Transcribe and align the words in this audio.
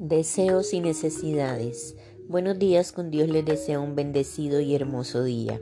Deseos 0.00 0.74
y 0.74 0.80
necesidades. 0.80 1.94
Buenos 2.26 2.58
días, 2.58 2.90
con 2.90 3.12
Dios 3.12 3.28
les 3.28 3.44
deseo 3.44 3.80
un 3.80 3.94
bendecido 3.94 4.58
y 4.58 4.74
hermoso 4.74 5.22
día. 5.22 5.60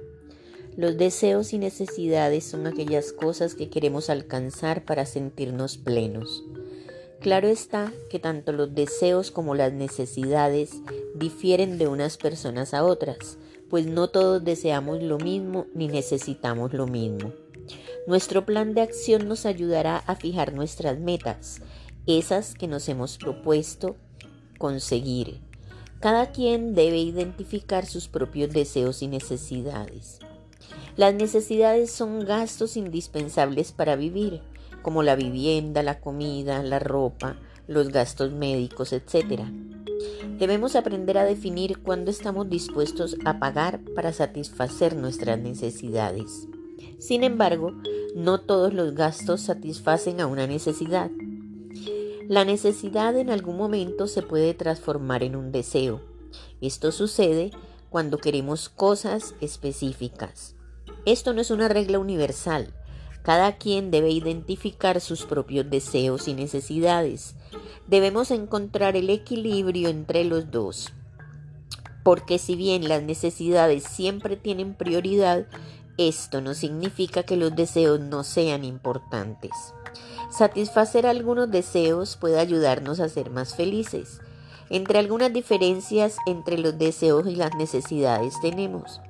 Los 0.75 0.97
deseos 0.97 1.53
y 1.53 1.59
necesidades 1.59 2.45
son 2.45 2.67
aquellas 2.67 3.13
cosas 3.13 3.55
que 3.55 3.69
queremos 3.69 4.09
alcanzar 4.09 4.87
para 4.87 5.05
sentirnos 5.05 5.77
plenos. 5.77 6.45
Claro 7.21 7.47
está 7.47 7.93
que 8.09 8.19
tanto 8.19 8.53
los 8.53 8.75
deseos 8.75 9.31
como 9.31 9.55
las 9.55 9.75
necesidades 9.75 10.71
difieren 11.15 11.77
de 11.77 11.89
unas 11.89 12.17
personas 12.17 12.73
a 12.73 12.85
otras, 12.85 13.37
pues 13.69 13.87
no 13.87 14.09
todos 14.09 14.43
deseamos 14.43 15.03
lo 15.03 15.19
mismo 15.19 15.67
ni 15.75 15.89
necesitamos 15.89 16.73
lo 16.73 16.87
mismo. 16.87 17.35
Nuestro 18.07 18.47
plan 18.47 18.73
de 18.73 18.81
acción 18.81 19.29
nos 19.29 19.45
ayudará 19.45 19.99
a 19.99 20.17
fijar 20.17 20.55
nuestras 20.55 20.99
metas, 20.99 21.61
esas 22.07 22.55
que 22.55 22.67
nos 22.67 22.89
hemos 22.89 23.19
propuesto 23.19 23.97
conseguir. 24.63 25.41
Cada 25.99 26.31
quien 26.31 26.77
debe 26.77 26.99
identificar 26.99 27.85
sus 27.85 28.07
propios 28.07 28.53
deseos 28.53 29.03
y 29.03 29.09
necesidades. 29.09 30.21
Las 30.97 31.15
necesidades 31.15 31.91
son 31.91 32.25
gastos 32.25 32.77
indispensables 32.77 33.73
para 33.73 33.97
vivir, 33.97 34.41
como 34.81 35.03
la 35.03 35.17
vivienda, 35.17 35.83
la 35.83 35.99
comida, 35.99 36.63
la 36.63 36.79
ropa, 36.79 37.35
los 37.67 37.89
gastos 37.89 38.31
médicos, 38.31 38.93
etc. 38.93 39.43
Debemos 40.39 40.77
aprender 40.77 41.19
a 41.19 41.25
definir 41.25 41.83
cuándo 41.83 42.13
estamos 42.13 42.49
dispuestos 42.49 43.17
a 43.25 43.41
pagar 43.41 43.81
para 43.97 44.13
satisfacer 44.13 44.95
nuestras 44.95 45.41
necesidades. 45.41 46.47
Sin 47.01 47.25
embargo, 47.25 47.73
no 48.15 48.39
todos 48.39 48.73
los 48.73 48.95
gastos 48.95 49.41
satisfacen 49.41 50.21
a 50.21 50.29
una 50.29 50.47
necesidad. 50.47 51.11
La 52.33 52.47
necesidad 52.47 53.15
en 53.19 53.29
algún 53.29 53.59
momento 53.59 54.07
se 54.07 54.23
puede 54.23 54.55
transformar 54.55 55.23
en 55.23 55.37
un 55.37 55.53
deseo. 55.53 56.01
Esto 56.63 56.91
sucede 56.91 57.51
cuando 57.91 58.17
queremos 58.17 58.71
cosas 58.71 59.35
específicas. 59.43 60.57
Esto 61.05 61.35
no 61.35 61.43
es 61.43 61.51
una 61.51 61.69
regla 61.69 61.99
universal. 61.99 62.73
Cada 63.23 63.59
quien 63.59 63.91
debe 63.91 64.09
identificar 64.09 65.03
sus 65.03 65.27
propios 65.27 65.69
deseos 65.69 66.27
y 66.27 66.33
necesidades. 66.33 67.35
Debemos 67.87 68.31
encontrar 68.31 68.97
el 68.97 69.11
equilibrio 69.11 69.91
entre 69.91 70.25
los 70.25 70.51
dos. 70.51 70.91
Porque 72.03 72.39
si 72.39 72.57
bien 72.57 72.89
las 72.89 73.03
necesidades 73.03 73.85
siempre 73.85 74.39
tienen 74.39 74.73
prioridad, 74.73 75.49
esto 75.99 76.41
no 76.41 76.55
significa 76.55 77.23
que 77.23 77.37
los 77.37 77.55
deseos 77.55 78.01
no 78.01 78.25
sean 78.25 78.65
importantes. 78.65 79.51
Satisfacer 80.31 81.07
algunos 81.07 81.51
deseos 81.51 82.17
puede 82.17 82.39
ayudarnos 82.39 83.01
a 83.01 83.09
ser 83.09 83.31
más 83.31 83.55
felices. 83.55 84.21
Entre 84.71 84.99
algunas 84.99 85.33
diferencias 85.33 86.17
entre 86.27 86.57
los 86.57 86.79
deseos 86.79 87.27
y 87.27 87.37
las 87.37 87.55
necesidades 87.57 88.41
tenemos. 88.41 89.01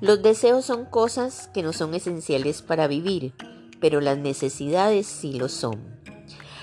Los 0.00 0.22
deseos 0.22 0.64
son 0.64 0.84
cosas 0.84 1.48
que 1.52 1.62
no 1.62 1.72
son 1.72 1.94
esenciales 1.94 2.62
para 2.62 2.86
vivir, 2.86 3.32
pero 3.80 4.00
las 4.00 4.18
necesidades 4.18 5.06
sí 5.06 5.32
lo 5.32 5.48
son. 5.48 5.80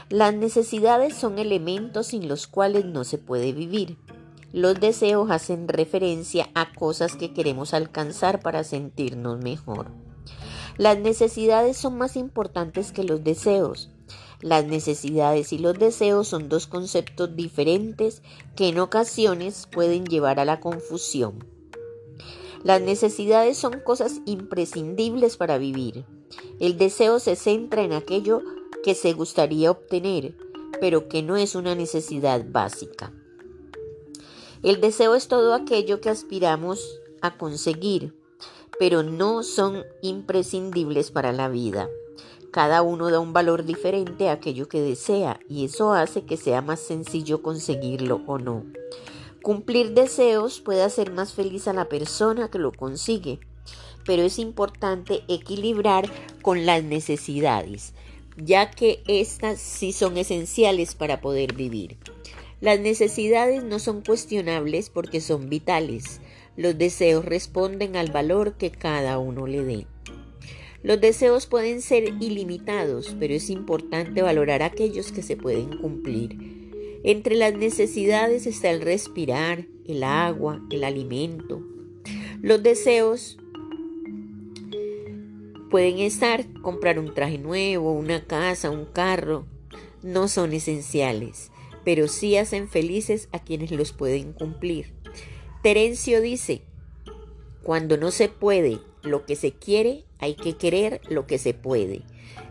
Las 0.10 0.34
necesidades 0.34 1.16
son 1.16 1.40
elementos 1.40 2.08
sin 2.08 2.28
los 2.28 2.48
cuales 2.48 2.86
no 2.86 3.04
se 3.04 3.18
puede 3.18 3.52
vivir. 3.54 3.98
Los 4.54 4.80
deseos 4.80 5.32
hacen 5.32 5.70
referencia 5.70 6.50
a 6.56 6.74
cosas 6.74 7.16
que 7.16 7.34
queremos 7.34 7.74
alcanzar 7.74 8.42
para 8.42 8.66
sentirnos 8.66 9.42
mejor. 9.42 9.88
Las 10.78 10.98
necesidades 10.98 11.78
son 11.78 11.98
más 11.98 12.18
importantes 12.18 12.92
que 12.92 13.04
los 13.04 13.24
deseos. 13.24 13.92
Las 14.42 14.66
necesidades 14.66 15.54
y 15.54 15.58
los 15.58 15.80
deseos 15.80 16.28
son 16.28 16.50
dos 16.50 16.68
conceptos 16.68 17.36
diferentes 17.36 18.24
que 18.56 18.68
en 18.70 18.80
ocasiones 18.80 19.70
pueden 19.72 20.06
llevar 20.06 20.40
a 20.40 20.46
la 20.46 20.59
confusión. 20.59 21.46
Las 22.64 22.81
necesidades 22.81 23.58
son 23.58 23.80
cosas 23.80 24.20
imprescindibles 24.25 25.38
para 25.38 25.58
vivir. 25.58 26.06
El 26.59 26.78
deseo 26.78 27.20
se 27.20 27.36
centra 27.36 27.84
en 27.84 27.94
aquello 27.94 28.42
que 28.84 28.96
se 28.96 29.14
gustaría 29.14 29.72
obtener, 29.72 30.36
pero 30.80 31.08
que 31.08 31.24
no 31.24 31.38
es 31.38 31.56
una 31.56 31.75
necesidad 31.75 32.44
básica. 32.48 33.14
El 34.64 34.80
deseo 34.80 35.16
es 35.16 35.28
todo 35.28 35.56
aquello 35.56 36.02
que 36.02 36.12
aspiramos 36.12 37.00
a 37.22 37.36
conseguir, 37.36 38.14
pero 38.78 39.02
no 39.02 39.42
son 39.42 39.84
imprescindibles 40.04 41.10
para 41.10 41.32
la 41.32 41.50
vida. 41.50 41.90
Cada 42.52 42.84
uno 42.84 43.10
da 43.10 43.20
un 43.20 43.34
valor 43.34 43.66
diferente 43.66 44.30
a 44.30 44.34
aquello 44.34 44.68
que 44.68 44.80
desea 44.80 45.40
y 45.50 45.66
eso 45.66 45.94
hace 45.94 46.26
que 46.26 46.38
sea 46.38 46.62
más 46.62 46.80
sencillo 46.80 47.42
conseguirlo 47.42 48.22
o 48.28 48.38
no. 48.38 48.64
Cumplir 49.42 49.96
deseos 49.96 50.62
puede 50.62 50.84
hacer 50.84 51.12
más 51.12 51.34
feliz 51.34 51.68
a 51.68 51.74
la 51.74 51.90
persona 51.90 52.52
que 52.52 52.60
lo 52.60 52.72
consigue, 52.72 53.40
pero 54.06 54.22
es 54.22 54.38
importante 54.38 55.24
equilibrar 55.28 56.08
con 56.44 56.68
las 56.68 56.84
necesidades, 56.84 57.96
ya 58.38 58.70
que 58.70 59.02
éstas 59.08 59.60
sí 59.60 59.92
son 59.92 60.18
esenciales 60.18 60.94
para 60.94 61.20
poder 61.20 61.54
vivir. 61.54 61.98
Las 62.62 62.80
necesidades 62.80 63.64
no 63.64 63.80
son 63.80 64.02
cuestionables 64.02 64.92
porque 64.92 65.20
son 65.20 65.50
vitales. 65.50 66.22
Los 66.56 66.78
deseos 66.78 67.26
responden 67.26 67.96
al 67.96 68.12
valor 68.12 68.54
que 68.54 68.70
cada 68.70 69.18
uno 69.18 69.48
le 69.48 69.64
dé. 69.64 69.88
Los 70.84 71.02
deseos 71.02 71.48
pueden 71.48 71.82
ser 71.82 72.04
ilimitados, 72.22 73.16
pero 73.20 73.34
es 73.34 73.50
importante 73.50 74.22
valorar 74.22 74.62
aquellos 74.62 75.12
que 75.12 75.24
se 75.24 75.38
pueden 75.38 75.78
cumplir. 75.78 76.38
Entre 77.04 77.34
las 77.36 77.56
necesidades 77.56 78.46
está 78.46 78.70
el 78.70 78.82
respirar, 78.82 79.66
el 79.88 80.04
agua, 80.04 80.62
el 80.70 80.84
alimento. 80.84 81.64
Los 82.42 82.62
deseos 82.62 83.40
pueden 85.72 85.98
estar 85.98 86.46
comprar 86.62 87.00
un 87.00 87.14
traje 87.16 87.40
nuevo, 87.40 87.92
una 87.92 88.24
casa, 88.24 88.70
un 88.70 88.86
carro. 88.86 89.48
No 90.04 90.28
son 90.28 90.54
esenciales, 90.54 91.52
pero 91.84 92.08
sí 92.08 92.38
hacen 92.38 92.68
felices 92.68 93.30
a 93.31 93.44
quienes 93.44 93.72
los 93.72 93.94
pueden 93.94 94.34
cumplir. 94.34 94.94
Terencio 95.64 96.22
dice, 96.22 96.64
cuando 97.64 97.97
no 97.97 98.12
se 98.12 98.30
puede 98.30 98.80
lo 99.03 99.25
que 99.25 99.36
se 99.36 99.52
quiere, 99.53 100.06
hay 100.19 100.36
que 100.36 100.58
querer 100.58 101.02
lo 101.09 101.28
que 101.28 101.38
se 101.38 101.53
puede. 101.53 102.02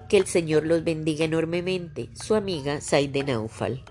Que 0.08 0.16
el 0.16 0.26
Señor 0.26 0.66
los 0.66 0.84
bendiga 0.84 1.24
enormemente. 1.24 2.08
Su 2.14 2.34
amiga 2.34 2.80
Saide 2.80 3.22
Naufal. 3.22 3.84